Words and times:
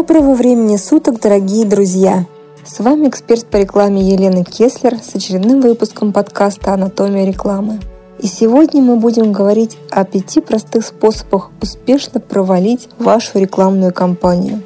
Доброго 0.00 0.32
времени 0.32 0.78
суток, 0.78 1.20
дорогие 1.20 1.66
друзья! 1.66 2.24
С 2.64 2.80
вами 2.80 3.08
эксперт 3.08 3.44
по 3.44 3.58
рекламе 3.58 4.00
Елена 4.00 4.46
Кеслер 4.46 4.96
с 4.96 5.14
очередным 5.14 5.60
выпуском 5.60 6.14
подкаста 6.14 6.72
«Анатомия 6.72 7.26
рекламы». 7.26 7.80
И 8.18 8.26
сегодня 8.26 8.80
мы 8.80 8.96
будем 8.96 9.30
говорить 9.30 9.76
о 9.90 10.06
пяти 10.06 10.40
простых 10.40 10.86
способах 10.86 11.50
успешно 11.60 12.18
провалить 12.18 12.88
вашу 12.98 13.38
рекламную 13.38 13.92
кампанию. 13.92 14.62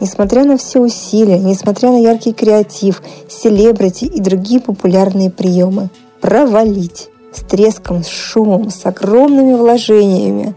Несмотря 0.00 0.44
на 0.44 0.56
все 0.56 0.80
усилия, 0.80 1.38
несмотря 1.38 1.90
на 1.90 1.98
яркий 1.98 2.32
креатив, 2.32 3.02
селебрити 3.28 4.06
и 4.06 4.18
другие 4.18 4.62
популярные 4.62 5.30
приемы, 5.30 5.90
провалить 6.22 7.10
с 7.34 7.40
треском, 7.40 8.02
с 8.02 8.08
шумом, 8.08 8.70
с 8.70 8.86
огромными 8.86 9.52
вложениями, 9.52 10.54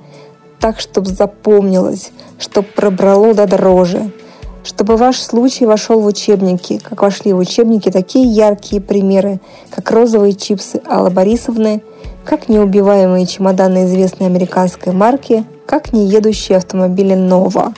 так, 0.62 0.80
чтобы 0.80 1.10
запомнилось, 1.10 2.14
чтобы 2.44 2.68
пробрало 2.76 3.34
до 3.34 3.48
дрожи, 3.48 4.12
чтобы 4.66 4.98
ваш 4.98 5.22
случай 5.22 5.66
вошел 5.66 6.02
в 6.02 6.06
учебники, 6.06 6.78
как 6.78 7.02
вошли 7.02 7.32
в 7.32 7.38
учебники 7.38 7.90
такие 7.90 8.26
яркие 8.26 8.82
примеры, 8.82 9.40
как 9.70 9.90
розовые 9.92 10.34
чипсы 10.34 10.82
Аллы 10.86 11.10
Борисовны, 11.10 11.82
как 12.26 12.50
неубиваемые 12.50 13.26
чемоданы 13.26 13.86
известной 13.86 14.28
американской 14.28 14.92
марки, 14.92 15.46
как 15.66 15.94
неедущие 15.94 16.58
автомобили 16.58 17.14
Нова. 17.14 17.74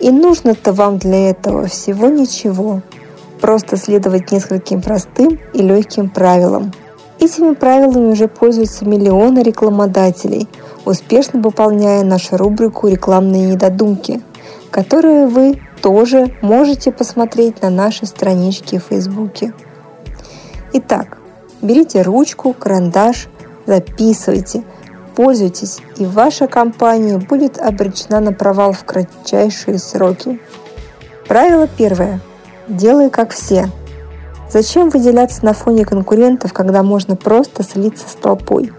И 0.00 0.10
нужно-то 0.10 0.72
вам 0.72 0.98
для 0.98 1.30
этого 1.30 1.68
всего 1.68 2.08
ничего. 2.08 2.82
Просто 3.40 3.76
следовать 3.76 4.32
нескольким 4.32 4.82
простым 4.82 5.38
и 5.54 5.62
легким 5.62 6.10
правилам. 6.10 6.72
Этими 7.20 7.54
правилами 7.54 8.10
уже 8.10 8.26
пользуются 8.26 8.84
миллионы 8.84 9.40
рекламодателей, 9.40 10.48
успешно 10.88 11.40
выполняя 11.40 12.02
нашу 12.02 12.36
рубрику 12.36 12.88
«Рекламные 12.88 13.46
недодумки», 13.46 14.22
которую 14.70 15.28
вы 15.28 15.60
тоже 15.82 16.34
можете 16.40 16.90
посмотреть 16.90 17.62
на 17.62 17.68
нашей 17.68 18.06
страничке 18.06 18.78
в 18.78 18.84
Фейсбуке. 18.84 19.52
Итак, 20.72 21.18
берите 21.60 22.02
ручку, 22.02 22.54
карандаш, 22.54 23.28
записывайте, 23.66 24.64
пользуйтесь, 25.14 25.78
и 25.98 26.06
ваша 26.06 26.46
компания 26.46 27.18
будет 27.18 27.58
обречена 27.58 28.20
на 28.20 28.32
провал 28.32 28.72
в 28.72 28.84
кратчайшие 28.84 29.78
сроки. 29.78 30.40
Правило 31.26 31.68
первое. 31.68 32.20
Делай 32.66 33.10
как 33.10 33.32
все. 33.32 33.68
Зачем 34.50 34.88
выделяться 34.88 35.44
на 35.44 35.52
фоне 35.52 35.84
конкурентов, 35.84 36.54
когда 36.54 36.82
можно 36.82 37.16
просто 37.16 37.62
слиться 37.62 38.08
с 38.08 38.14
толпой? 38.14 38.72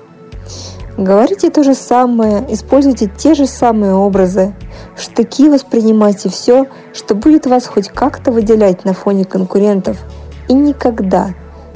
Говорите 1.00 1.50
то 1.50 1.64
же 1.64 1.75
самое, 1.75 2.45
используйте 2.50 3.09
те 3.17 3.33
же 3.33 3.47
самые 3.47 3.94
образы. 3.94 4.53
В 4.97 5.02
штыки 5.02 5.47
воспринимайте 5.47 6.28
все, 6.28 6.67
что 6.92 7.16
будет 7.16 7.45
вас 7.45 7.67
хоть 7.67 7.88
как-то 7.88 8.33
выделять 8.33 8.83
на 8.83 8.94
фоне 8.94 9.23
конкурентов. 9.23 9.97
И 10.50 10.53
никогда, 10.53 11.30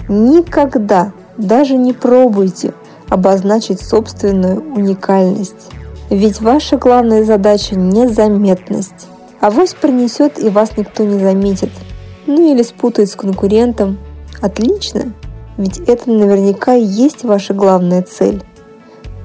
никогда 0.10 1.14
даже 1.38 1.78
не 1.78 1.94
пробуйте 1.94 2.74
обозначить 3.08 3.80
собственную 3.80 4.62
уникальность. 4.76 5.70
Ведь 6.10 6.42
ваша 6.42 6.76
главная 6.76 7.24
задача– 7.24 7.76
незаметность. 7.78 9.08
Авось 9.40 9.74
принесет 9.74 10.38
и 10.38 10.50
вас 10.50 10.76
никто 10.76 11.06
не 11.06 11.18
заметит. 11.18 11.70
Ну 12.28 12.54
или 12.54 12.62
спутает 12.62 13.10
с 13.10 13.16
конкурентом. 13.16 14.00
Отлично, 14.42 15.14
ведь 15.56 15.80
это 15.88 16.12
наверняка 16.12 16.76
и 16.76 16.84
есть 16.84 17.24
ваша 17.24 17.54
главная 17.54 18.02
цель. 18.02 18.44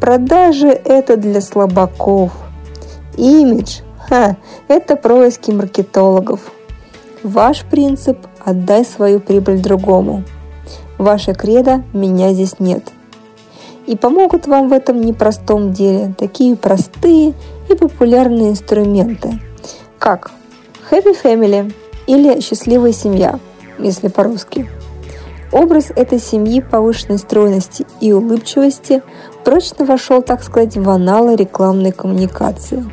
Продажи– 0.00 0.68
это 0.84 1.16
для 1.16 1.40
слабаков. 1.40 2.30
Имидж– 3.16 3.80
ха, 4.08 4.36
это 4.68 4.94
происки 4.94 5.50
маркетологов. 5.50 6.52
Ваш 7.24 7.64
принцип– 7.64 8.18
отдай 8.44 8.84
свою 8.84 9.18
прибыль 9.18 9.60
другому. 9.60 10.22
Ваше 10.98 11.34
кредо– 11.34 11.82
меня 11.92 12.32
здесь 12.32 12.60
нет. 12.60 12.92
И 13.86 13.96
помогут 13.96 14.46
вам 14.46 14.68
в 14.68 14.72
этом 14.72 15.00
непростом 15.00 15.72
деле 15.72 16.14
такие 16.16 16.54
простые 16.54 17.34
и 17.68 17.74
популярные 17.74 18.50
инструменты, 18.50 19.40
как 19.98 20.30
Happy 20.90 21.16
Family 21.20 21.72
или 22.06 22.40
Счастливая 22.40 22.92
семья, 22.92 23.40
если 23.78 24.06
по-русски– 24.08 24.68
Образ 25.50 25.90
этой 25.96 26.18
семьи 26.18 26.60
повышенной 26.60 27.18
стройности 27.18 27.86
и 28.00 28.12
улыбчивости 28.12 29.02
прочно 29.44 29.84
вошел, 29.84 30.22
так 30.22 30.42
сказать, 30.42 30.76
в 30.76 30.88
аналы 30.88 31.36
рекламной 31.36 31.92
коммуникации. 31.92 32.84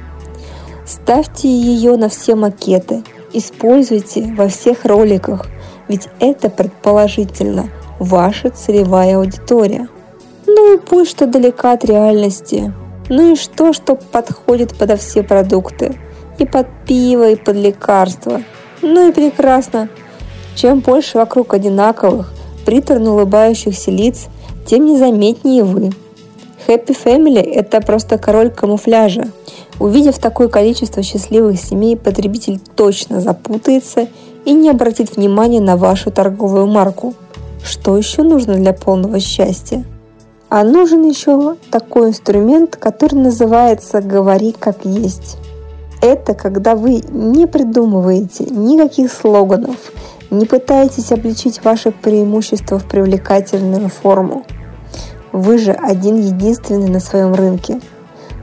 Ставьте 0.86 1.48
ее 1.48 1.98
на 1.98 2.10
все 2.10 2.36
макеты, 2.36 3.04
используйте 3.34 4.34
во 4.38 4.48
всех 4.48 4.86
роликах, 4.86 5.48
ведь 5.88 6.10
это 6.20 6.50
предположительно 6.50 7.70
ваша 8.00 8.50
целевая 8.50 9.18
аудитория. 9.18 9.88
Ну 10.46 10.76
и 10.76 10.80
пусть 10.80 11.12
что 11.12 11.26
далека 11.26 11.74
от 11.74 11.86
реальности. 11.86 12.74
Ну 13.10 13.34
и 13.34 13.36
что, 13.36 13.74
что 13.74 13.96
подходит 13.96 14.76
подо 14.78 14.96
все 14.96 15.24
продукты. 15.24 16.00
И 16.38 16.46
под 16.46 16.68
пиво, 16.86 17.30
и 17.30 17.36
под 17.36 17.56
лекарства. 17.56 18.42
Ну 18.82 19.10
и 19.10 19.12
прекрасно. 19.12 19.90
Чем 20.56 20.80
больше 20.80 21.18
вокруг 21.18 21.54
одинаковых, 21.54 22.34
приторно 22.66 23.14
улыбающихся 23.14 23.92
лиц, 23.92 24.28
тем 24.66 24.86
незаметнее 24.86 25.64
вы. 25.64 25.92
Happy 26.68 26.98
Family– 27.06 27.42
это 27.54 27.80
просто 27.80 28.18
король 28.18 28.50
камуфляжа. 28.50 29.26
Увидев 29.80 30.18
такое 30.18 30.48
количество 30.48 31.04
счастливых 31.04 31.60
семей, 31.60 31.96
потребитель 31.96 32.60
точно 32.76 33.22
запутается 33.22 34.08
и 34.46 34.54
не 34.54 34.70
обратит 34.70 35.16
внимания 35.16 35.62
на 35.62 35.78
вашу 35.78 36.12
торговую 36.12 36.66
марку. 36.66 37.14
Что 37.64 37.98
еще 37.98 38.24
нужно 38.24 38.56
для 38.56 38.74
полного 38.74 39.20
счастья? 39.20 39.84
А 40.50 40.64
нужен 40.64 41.08
еще 41.08 41.56
такой 41.70 42.10
инструмент, 42.10 42.76
который 42.76 43.16
называется 43.16 44.02
«говори 44.02 44.56
как 44.58 44.86
есть». 44.86 45.38
Это 46.02 46.34
когда 46.34 46.76
вы 46.76 47.02
не 47.10 47.48
придумываете 47.48 48.46
никаких 48.46 49.12
слоганов, 49.12 49.78
не 50.30 50.46
пытайтесь 50.46 51.12
обличить 51.12 51.64
ваше 51.64 51.92
преимущество 51.92 52.80
в 52.80 52.86
привлекательную 52.86 53.90
форму. 53.90 54.46
Вы 55.36 55.58
же 55.58 55.74
один 55.74 56.16
единственный 56.16 56.90
на 56.90 57.02
своем 57.02 57.34
рынке. 57.34 57.82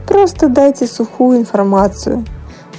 Просто 0.05 0.47
дайте 0.47 0.85
сухую 0.85 1.39
информацию. 1.39 2.23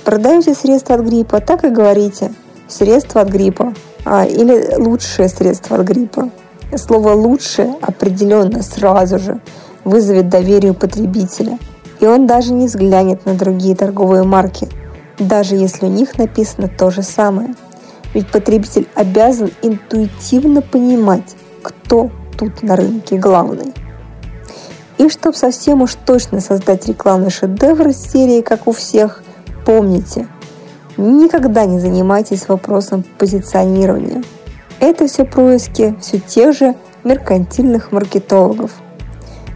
Продаете 0.05 0.55
средства 0.55 0.95
от 0.95 1.01
гриппа, 1.01 1.41
так 1.41 1.65
и 1.65 1.69
говорите. 1.69 2.33
Средства 2.69 3.23
от 3.23 3.29
гриппа. 3.29 3.75
А, 4.05 4.25
или 4.25 4.77
лучшее 4.77 5.29
средство 5.29 5.79
от 5.79 5.83
гриппа. 5.83 6.31
Слово 6.77 7.15
«лучшее» 7.15 7.75
определенно 7.81 8.63
сразу 8.63 9.19
же 9.19 9.41
вызовет 9.83 10.29
доверие 10.29 10.71
у 10.71 10.75
потребителя. 10.75 11.59
И 11.99 12.07
он 12.07 12.29
даже 12.29 12.53
не 12.53 12.67
взглянет 12.69 13.27
на 13.27 13.35
другие 13.35 13.75
торговые 13.75 14.23
марки, 14.23 14.69
даже 15.19 15.57
если 15.57 15.87
у 15.87 15.91
них 15.91 16.19
написано 16.19 16.69
то 16.69 16.91
же 16.91 17.03
самое– 17.03 17.57
ведь 18.15 18.29
потребитель 18.29 18.87
обязан 18.95 19.51
интуитивно 19.63 20.63
понимать, 20.63 21.35
кто 21.63 22.11
тут 22.39 22.63
на 22.63 22.77
рынке 22.77 23.17
главный. 23.17 23.75
И 24.99 25.09
чтобы 25.09 25.37
совсем 25.37 25.83
уж 25.83 25.95
точно 25.95 26.41
создать 26.41 26.87
рекламный 26.87 27.31
шедевр 27.31 27.89
из 27.89 28.01
серии 28.11 28.41
«Как 28.41 28.67
у 28.67 28.73
всех», 28.73 29.23
помните, 29.67 30.29
никогда 30.97 31.65
не 31.65 31.81
занимайтесь 31.81 32.49
вопросом 32.49 33.05
позиционирования. 33.19 34.23
Это 34.81 35.07
все 35.07 35.25
происки 35.25 35.97
все 36.01 36.19
тех 36.19 36.57
же 36.57 36.75
меркантильных 37.03 37.93
маркетологов. 37.93 38.73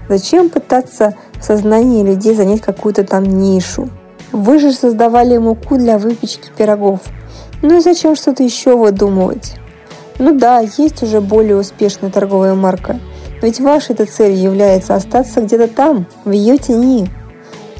Зачем 0.08 0.49
пытаться 0.49 1.14
в 1.38 1.44
сознании 1.44 2.02
людей 2.02 2.35
занять 2.35 2.62
какую-то 2.62 3.05
там 3.05 3.25
нишу? 3.25 3.88
Вы 4.32 4.58
же 4.58 4.73
создавали 4.73 5.37
муку 5.38 5.76
для 5.76 5.99
выпечки 5.99 6.50
пирогов– 6.56 7.00
ну 7.61 7.79
и 7.79 7.81
зачем 7.81 8.14
что-то 8.14 8.44
еще 8.44 8.76
выдумывать? 8.76 9.56
Ну 10.19 10.38
да, 10.38 10.61
есть 10.61 11.02
уже 11.02 11.20
более 11.20 11.56
успешная 11.56 12.11
торговая 12.11 12.55
марка, 12.55 13.00
ведь 13.43 13.61
вашей 13.61 13.94
этой 13.94 14.06
целью 14.06 14.43
является 14.43 14.94
остаться 14.94 15.40
где-то 15.40 15.69
там, 15.69 16.06
в 16.25 16.31
ее 16.31 16.58
тени. 16.58 17.08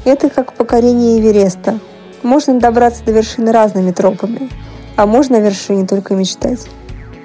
Это 0.05 0.29
как 0.29 0.53
покорение 0.53 1.19
Эвереста. 1.19 1.79
Можно 2.23 2.59
добраться 2.59 3.03
до 3.03 3.11
вершины 3.11 3.51
разными 3.51 3.91
тропами, 3.91 4.49
а 4.95 5.05
можно 5.05 5.37
о 5.37 5.41
вершине 5.41 5.85
только 5.85 6.15
мечтать. 6.15 6.67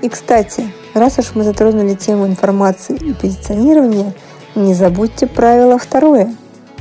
И, 0.02 0.08
кстати, 0.08 0.64
раз 0.94 1.18
уж 1.18 1.34
мы 1.34 1.44
затронули 1.44 1.94
тему 1.94 2.26
информации 2.26 2.96
и 2.96 3.12
позиционирования, 3.12 4.12
не 4.54 4.74
забудьте 4.74 5.26
правило 5.26 5.78
второе. 5.78 6.34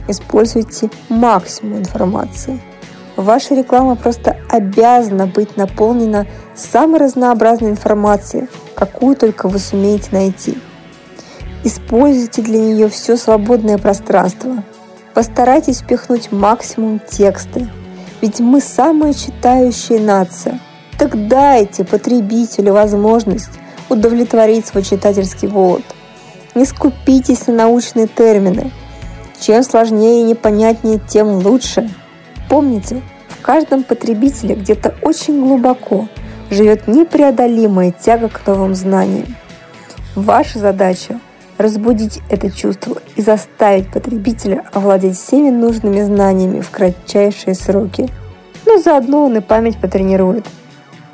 Используйте 0.07 0.89
максимум 1.09 1.79
информации– 1.79 2.61
Ваша 3.15 3.53
реклама 3.53 3.95
просто 3.95 4.37
обязана 4.49 5.27
быть 5.27 5.55
наполнена 5.55 6.25
самой 6.55 6.99
разнообразной 6.99 7.69
информацией, 7.69 8.47
какую 8.75 9.15
только 9.15 9.47
вы 9.47 9.59
сумеете 9.59 10.09
найти. 10.11 10.57
Используйте 11.65 12.41
для 12.41 12.59
нее 12.59 12.89
все 12.89 13.15
свободное 13.15 13.77
пространство. 13.77 14.63
Постарайтесь 15.13 15.79
впихнуть 15.79 16.31
максимум 16.31 16.99
тексты. 16.99 17.69
Ведь 18.21 18.41
мы 18.41 18.59
самая 18.59 19.13
читающая 19.13 19.99
нация. 19.99 20.59
Так 20.97 21.27
дайте 21.27 21.85
потребителю 21.85 22.73
возможность 22.73 23.51
удовлетворить 23.89 24.67
свой 24.67 24.83
читательский 24.83 25.47
голод. 25.47 25.83
Не 26.53 26.65
скупитесь 26.65 27.47
на 27.47 27.53
научные 27.53 28.07
термины. 28.07 28.71
Чем 29.39 29.63
сложнее 29.63 30.21
и 30.21 30.25
непонятнее, 30.25 30.99
тем 30.99 31.27
лучше. 31.45 31.89
Помните, 32.49 33.01
в 33.29 33.41
каждом 33.41 33.83
потребителе 33.83 34.55
где-то 34.55 34.95
очень 35.01 35.39
глубоко 35.39 36.07
живет 36.49 36.87
непреодолимая 36.87 37.91
тяга 37.91 38.27
к 38.29 38.45
новым 38.45 38.75
знаниям. 38.75 39.35
Ваша 40.15 40.59
задача– 40.59 41.19
разбудить 41.57 42.21
это 42.29 42.51
чувство 42.51 42.97
и 43.15 43.21
заставить 43.21 43.91
потребителя 43.91 44.63
овладеть 44.73 45.17
всеми 45.17 45.49
нужными 45.49 46.01
знаниями 46.01 46.61
в 46.61 46.69
кратчайшие 46.69 47.55
сроки. 47.55 48.09
Но 48.65 48.79
заодно 48.79 49.25
он 49.25 49.37
и 49.37 49.41
память 49.41 49.77
потренирует. 49.77 50.45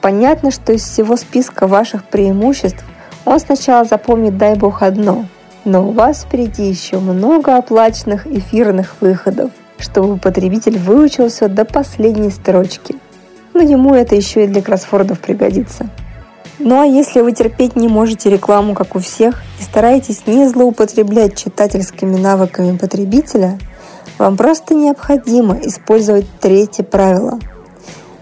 Понятно, 0.02 0.52
что 0.52 0.72
из 0.72 0.84
всего 0.84 1.18
списка 1.18 1.68
ваших 1.68 2.06
преимуществ 2.06 2.84
он 3.26 3.40
сначала 3.40 3.86
запомнит, 3.86 4.38
дай 4.38 4.56
бог, 4.56 4.82
одно. 4.82 5.26
Но 5.66 5.88
у 5.88 5.92
вас 5.92 6.24
впереди 6.24 6.64
еще 6.64 7.00
много 7.00 7.58
оплаченных 7.58 8.26
эфирных 8.26 8.96
выходов, 9.02 9.52
чтобы 9.78 10.18
потребитель 10.18 10.78
выучился 10.78 11.50
до 11.50 11.66
последней 11.66 12.32
строчки. 12.32 12.96
Но 13.54 13.62
ему 13.62 13.94
это 13.94 14.16
еще 14.16 14.46
и 14.46 14.48
для 14.48 14.62
кроссфордов 14.62 15.20
пригодится. 15.20 15.90
Ну 16.62 16.82
а 16.82 16.86
если 16.86 17.22
вы 17.22 17.32
терпеть 17.32 17.78
не 17.78 17.88
можете 17.88 18.30
рекламу, 18.30 18.74
как 18.74 18.98
у 18.98 19.00
всех, 19.00 19.42
и 19.60 19.64
стараетесь 19.64 20.28
не 20.28 20.46
злоупотреблять 20.46 21.38
читательскими 21.38 22.18
навыками 22.18 22.76
потребителя, 22.76 23.58
вам 24.18 24.36
просто 24.36 24.76
необходимо 24.76 25.58
использовать 25.62 26.26
третье 26.42 26.84
правило. 26.84 27.40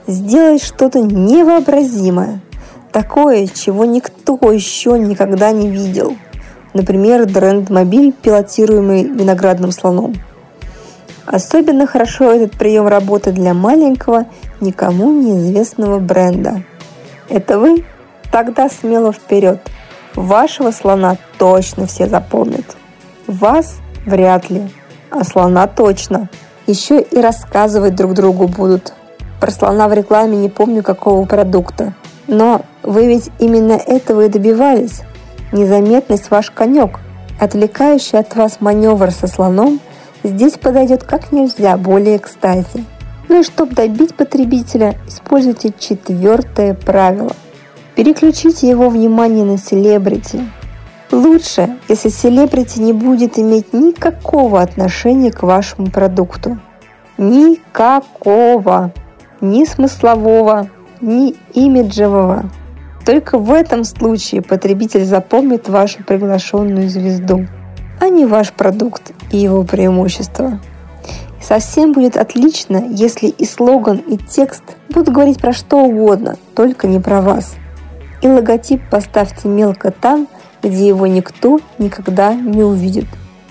Сделать 0.05 0.61
что-то 0.61 0.99
невообразимое, 0.99 2.41
такое, 2.91 3.47
чего 3.47 3.85
никто 3.85 4.37
еще 4.51 4.99
никогда 4.99 5.51
не 5.51 5.71
видел. 5.71 6.15
Например, 6.75 7.25
дренд-мобиль, 7.25 8.13
пилотируемый 8.13 9.03
виноградным 9.03 9.71
слоном. 9.71 10.13
Особенно 11.25 11.87
хорошо 11.87 12.31
этот 12.31 12.51
прием 12.51 12.87
работает 12.87 13.35
для 13.35 13.55
маленького, 13.55 14.27
никому 14.61 15.11
неизвестного 15.11 15.97
бренда. 15.97 16.61
Это 17.29 17.57
вы 17.57 17.83
Тогда 18.31 18.69
смело 18.69 19.11
вперед. 19.11 19.59
Вашего 20.15 20.71
слона 20.71 21.17
точно 21.37 21.85
все 21.85 22.07
запомнят. 22.07 22.75
Вас 23.27 23.77
вряд 24.05 24.49
ли, 24.49 24.69
а 25.11 25.23
слона 25.23 25.67
точно. 25.67 26.29
Еще 26.65 27.01
и 27.01 27.21
рассказывать 27.21 27.95
друг 27.95 28.13
другу 28.13 28.47
будут. 28.47 28.93
Про 29.39 29.51
слона 29.51 29.87
в 29.87 29.93
рекламе 29.93 30.37
не 30.37 30.49
помню 30.49 30.83
какого 30.83 31.25
продукта. 31.25 31.93
Но 32.27 32.61
вы 32.83 33.07
ведь 33.07 33.29
именно 33.39 33.73
этого 33.73 34.25
и 34.25 34.29
добивались. 34.29 35.01
Незаметность 35.51 36.29
ваш 36.29 36.51
конек. 36.51 36.99
Отвлекающий 37.39 38.19
от 38.19 38.35
вас 38.35 38.57
маневр 38.59 39.11
со 39.11 39.27
слоном 39.27 39.79
здесь 40.23 40.53
подойдет 40.53 41.03
как 41.03 41.31
нельзя 41.31 41.77
более 41.77 42.19
кстати. 42.19 42.83
Ну 43.29 43.41
и 43.41 43.43
чтобы 43.43 43.75
добить 43.75 44.15
потребителя, 44.15 44.95
используйте 45.07 45.73
четвертое 45.77 46.73
правило– 46.73 47.33
Переключите 47.97 48.69
его 48.69 48.89
внимание 48.89 49.43
на 49.43 49.57
селебрити. 49.57 50.47
Лучше, 51.11 51.77
если 51.89 52.09
селебрити 52.09 52.79
не 52.79 52.93
будет 52.93 53.39
иметь 53.39 53.73
никакого 53.73 54.61
отношения 54.61 55.31
к 55.31 55.41
вашему 55.41 55.87
продукту. 55.87 56.59
Никакого. 57.17 58.91
Ни 59.41 59.65
смыслового, 59.65 60.69
ни 61.01 61.33
имиджевого. 61.55 62.51
Только 63.03 63.39
в 63.39 63.51
этом 63.51 63.83
случае 63.83 64.43
потребитель 64.43 65.03
запомнит 65.03 65.67
вашу 65.67 66.03
приглашенную 66.03 66.89
звезду, 66.89 67.47
а 67.99 68.09
не 68.09 68.27
ваш 68.27 68.53
продукт 68.53 69.11
и 69.31 69.37
его 69.37 69.63
преимущества. 69.63 70.59
Совсем 71.41 71.93
будет 71.93 72.15
отлично, 72.15 72.77
если 72.91 73.27
и 73.27 73.45
слоган, 73.45 73.97
и 73.97 74.17
текст 74.17 74.61
будут 74.89 75.09
говорить 75.11 75.41
про 75.41 75.51
что 75.51 75.77
угодно, 75.77 76.35
только 76.53 76.85
не 76.85 76.99
про 76.99 77.21
вас– 77.21 77.55
и 78.21 78.27
логотип 78.27 78.81
поставьте 78.89 79.47
мелко 79.47 79.91
там, 79.91 80.27
где 80.63 80.87
его 80.87 81.07
никто 81.07 81.59
никогда 81.77 82.33
не 82.33 82.63
увидит. 82.63 83.05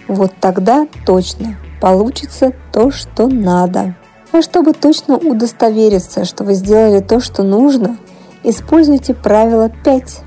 Вот 0.08 0.32
тогда 0.40 0.86
точно 1.04 1.56
получится 1.80 2.52
то, 2.72 2.90
что 2.90 3.28
надо. 3.28 3.94
А 4.32 4.42
чтобы 4.42 4.72
точно 4.72 5.16
удостовериться, 5.16 6.24
что 6.24 6.44
вы 6.44 6.54
сделали 6.54 7.00
то, 7.00 7.20
что 7.20 7.42
нужно, 7.42 7.96
используйте 8.42 9.14
правило 9.14 9.70
5. 9.84 10.20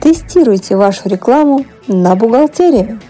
Тестируйте 0.00 0.76
вашу 0.76 1.08
рекламу 1.08 1.64
на 1.86 2.14
бухгалтерию. 2.14 3.00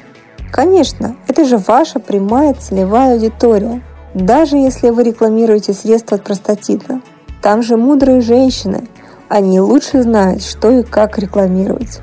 Конечно, 0.50 1.16
это 1.26 1.44
же 1.44 1.58
ваша 1.58 1.98
прямая 1.98 2.54
целевая 2.54 3.14
аудитория. 3.14 3.82
Даже 4.14 4.56
если 4.56 4.90
вы 4.90 5.02
рекламируете 5.02 5.74
средства 5.74 6.16
от 6.16 6.24
простатита. 6.24 7.00
Там 7.42 7.62
же 7.62 7.76
мудрые 7.76 8.20
женщины, 8.20 8.88
они 9.28 9.60
лучше 9.60 10.02
знают, 10.02 10.42
что 10.42 10.70
и 10.70 10.82
как 10.82 11.18
рекламировать. 11.18 12.00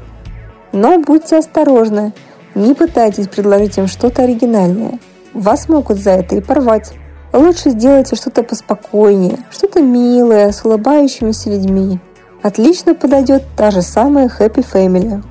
Но 0.72 1.00
будьте 1.00 1.38
осторожны, 1.38 2.14
не 2.54 2.74
пытайтесь 2.74 3.28
предложить 3.28 3.78
им 3.78 3.88
что-то 3.88 4.24
оригинальное. 4.24 5.00
Вас 5.34 5.68
могут 5.68 5.98
за 5.98 6.12
это 6.12 6.36
и 6.36 6.42
порвать. 6.42 6.94
Лучше 7.34 7.72
сделайте 7.72 8.16
что-то 8.16 8.44
поспокойнее, 8.44 9.40
что-то 9.52 9.82
милое, 9.82 10.52
с 10.52 10.64
улыбающимися 10.64 11.50
людьми. 11.50 12.00
Отлично 12.42 12.94
подойдет 12.94 13.44
та 13.58 13.72
же 13.72 13.82
самая 13.82 14.28
Happy 14.28 14.64
Family. 14.64 15.24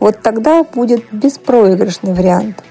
Вот 0.00 0.20
тогда 0.22 0.64
будет 0.64 1.04
беспроигрышный 1.12 2.12
вариант. 2.12 2.64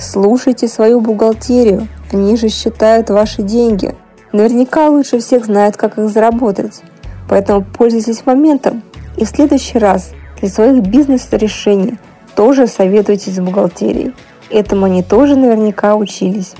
Слушайте 0.00 0.68
свою 0.68 1.00
бухгалтерию, 1.00 1.88
они 2.12 2.36
же 2.36 2.48
считают 2.48 3.10
ваши 3.10 3.42
деньги. 3.42 3.94
Наверняка 4.32 4.88
лучше 4.88 5.18
всех 5.18 5.44
знают, 5.44 5.76
как 5.76 5.98
их 5.98 6.08
заработать. 6.08 6.82
Поэтому 7.28 7.62
пользуйтесь 7.62 8.26
моментом 8.26 8.82
и 9.16 9.24
в 9.24 9.28
следующий 9.28 9.78
раз 9.78 10.12
для 10.40 10.48
своих 10.48 10.82
бизнес-решений 10.82 11.98
тоже 12.34 12.66
советуйтесь 12.66 13.36
с 13.36 13.40
бухгалтерией. 13.40 14.12
Этому 14.50 14.86
они 14.86 15.02
тоже 15.02 15.36
наверняка 15.36 15.94
учились. 15.96 16.54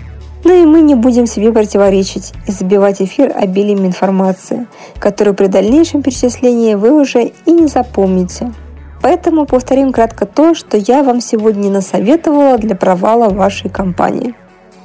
Ну 0.45 0.63
и 0.63 0.67
мы 0.67 0.83
не 0.83 0.95
будем 0.95 1.27
себе 1.27 1.53
противоречить 1.53 2.33
и 2.47 2.53
забивать 2.53 3.01
эфир 3.01 3.33
обилием 3.35 3.87
информации, 3.87 4.67
которую 4.99 5.35
при 5.35 5.47
дальнейшем 5.47 6.03
перечислении 6.03 6.75
вы 6.75 6.93
уже 6.93 7.33
и 7.47 7.51
не 7.51 7.67
запомните. 7.67 8.53
Поэтому 9.01 9.47
повторим 9.47 9.93
кратко 9.93 10.27
то, 10.27 10.55
что 10.55 10.77
я 10.77 11.03
вам 11.03 11.21
сегодня 11.21 11.71
насоветовала 11.71 12.59
для 12.59 12.75
провала 12.75 13.29
вашей 13.29 13.71
компании. 13.71 14.35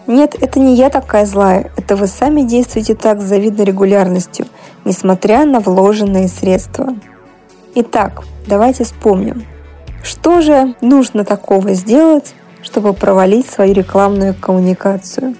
Нет, 0.08 0.36
это 0.40 0.60
не 0.60 0.76
я 0.76 0.90
такая 0.90 1.26
злая, 1.26 1.72
это 1.78 1.96
вы 1.96 2.08
сами 2.08 2.42
действуете 2.42 2.96
так 2.96 3.22
с 3.22 3.26
завидной 3.26 3.66
регулярностью– 3.66 4.46
несмотря 4.90 5.46
на 5.46 5.60
вложенные 5.60 6.28
средства. 6.28 6.96
Итак, 7.76 8.24
давайте 8.48 8.84
вспомним, 8.84 9.44
что 10.02 10.42
же 10.42 10.74
нужно 10.82 11.24
такого 11.24 11.74
сделать, 11.76 12.34
чтобы 12.64 12.94
провалить 12.94 13.48
свою 13.48 13.76
рекламную 13.76 14.34
коммуникацию. 14.34 15.36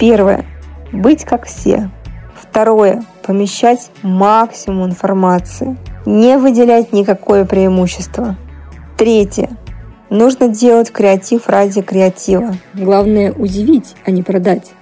Первое. 0.00 0.44
Быть 0.92 1.24
как 1.24 1.46
все. 1.46 1.90
Второе. 2.34 3.04
Помещать 3.22 3.90
максимум 4.02 4.86
информации. 4.86 5.76
Не 6.04 6.36
выделять 6.36 6.92
никакое 6.92 7.44
преимущество. 7.44 8.34
Третье. 8.96 9.50
Нужно 10.10 10.48
делать 10.48 10.90
креатив 10.90 11.48
ради 11.48 11.82
креатива. 11.82 12.56
Главное 12.74 13.32
удивить, 13.32 13.94
а 14.04 14.10
не 14.10 14.24
продать. 14.24 14.72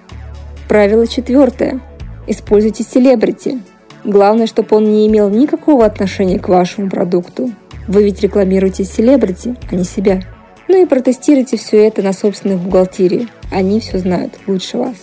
Правило 0.69 1.07
четвертое. 1.07 1.81
Используйте 2.27 2.83
селебрити. 2.83 3.61
Главное, 4.07 4.47
чтобы 4.47 4.77
он 4.77 4.85
не 4.85 5.09
имел 5.09 5.29
никакого 5.29 5.85
отношения 5.85 6.39
к 6.39 6.49
вашему 6.49 6.89
продукту. 6.89 7.51
Вы 7.89 8.05
ведь 8.05 8.23
рекламируете 8.23 8.85
селебрити, 8.85 9.57
а 9.69 9.75
не 9.75 9.83
себя. 9.83 10.21
Ну 10.69 10.81
и 10.81 10.87
протестируйте 10.87 11.57
все 11.57 11.85
это 11.85 12.03
на 12.03 12.13
собственной 12.13 12.55
бухгалтерии. 12.55 13.27
Они 13.51 13.81
все 13.81 13.99
знают 13.99 14.35
лучше 14.47 14.79
вас. 14.79 14.95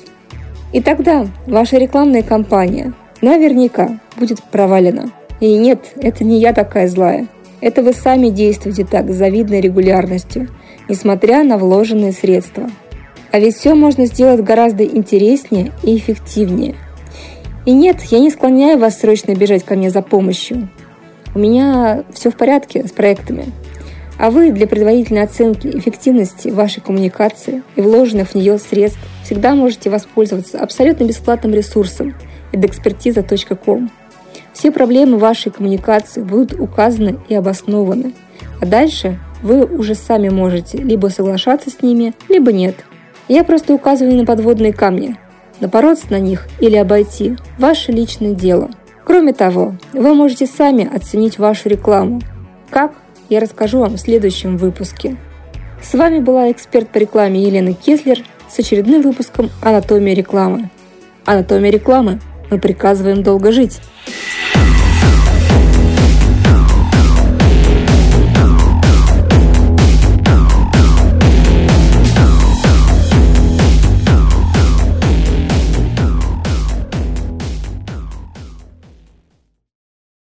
И 0.72 0.82
тогда 0.82 1.28
ваша 1.48 1.78
рекламная 1.78 2.24
кампания 2.24 2.94
наверняка 3.22 4.00
будет 4.16 4.42
провалена. 4.42 5.12
И 5.42 5.54
нет, 5.58 5.92
это 5.98 6.24
не 6.24 6.40
я 6.40 6.54
такая 6.54 6.88
злая. 6.88 7.28
Это 7.60 7.84
вы 7.84 7.92
сами 7.92 8.30
действуете 8.30 8.86
так 8.90 9.10
с 9.10 9.16
завидной 9.16 9.60
регулярностью, 9.60 10.48
несмотря 10.88 11.44
на 11.44 11.58
вложенные 11.58 12.14
средства. 12.14 12.70
А 13.34 13.40
ведь 13.40 13.58
все 13.58 13.76
можно 13.76 14.06
сделать 14.06 14.42
гораздо 14.42 14.86
интереснее 14.86 15.74
и 15.84 15.98
эффективнее– 15.98 16.76
и 17.66 17.72
нет, 17.72 18.02
я 18.04 18.20
не 18.20 18.30
склоняю 18.30 18.78
вас 18.78 19.00
срочно 19.00 19.34
бежать 19.34 19.64
ко 19.64 19.76
мне 19.76 19.90
за 19.90 20.02
помощью. 20.02 20.70
У 21.34 21.40
меня 21.40 22.04
все 22.14 22.30
в 22.30 22.36
порядке 22.36 22.86
с 22.88 22.92
проектами. 22.92 23.52
А 24.20 24.30
вы 24.30 24.52
для 24.52 24.68
предварительной 24.68 25.24
оценки 25.24 25.68
эффективности 25.68 26.50
вашей 26.50 26.82
коммуникации 26.82 27.64
и 27.76 27.82
вложенных 27.82 28.30
в 28.30 28.36
нее 28.36 28.60
средств 28.60 29.00
всегда 29.24 29.56
можете 29.56 29.90
воспользоваться 29.90 30.60
абсолютно 30.60 31.06
бесплатным 31.06 31.54
ресурсом 31.54 32.14
edekspertiza.com. 32.52 33.90
Все 34.54 34.72
проблемы 34.72 35.18
вашей 35.18 35.52
коммуникации 35.52 36.22
будут 36.22 36.54
указаны 36.60 37.20
и 37.28 37.34
обоснованы, 37.34 38.14
а 38.62 38.66
дальше 38.66 39.20
вы 39.42 39.66
уже 39.66 39.96
сами 39.96 40.30
можете 40.30 40.78
либо 40.78 41.08
соглашаться 41.08 41.70
с 41.70 41.82
ними, 41.82 42.14
либо 42.30 42.52
нет. 42.52 42.76
Я 43.28 43.44
просто 43.44 43.74
указываю 43.74 44.16
на 44.16 44.26
подводные 44.26 44.74
камни. 44.74 45.18
Напороться 45.64 46.08
на 46.10 46.20
них 46.20 46.50
или 46.60 46.76
обойти– 46.76 47.38
ваше 47.58 47.94
личное 47.94 48.34
дело. 48.34 48.70
Кроме 49.06 49.32
того, 49.32 49.78
вы 49.94 50.14
можете 50.14 50.46
сами 50.46 50.94
оценить 50.94 51.40
вашу 51.40 51.70
рекламу. 51.70 52.20
Как? 52.70 52.92
Я 53.30 53.40
расскажу 53.40 53.80
вам 53.80 53.94
в 53.94 53.98
следующем 53.98 54.58
выпуске. 54.58 55.16
С 55.82 55.94
вами 55.94 56.20
была 56.20 56.52
эксперт 56.52 56.90
по 56.90 56.98
рекламе 56.98 57.42
Елена 57.42 57.74
Кеслер 57.74 58.26
с 58.50 58.60
очередным 58.60 59.04
выпуском 59.04 59.50
«Анатомия 59.62 60.14
рекламы». 60.14 60.70
Анатомия 61.24 61.72
рекламы. 61.72 62.20
Мы 62.52 62.60
приказываем 62.60 63.24
долго 63.24 63.54
жить. 63.54 63.80